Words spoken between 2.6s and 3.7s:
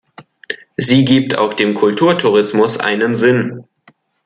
einen Sinn.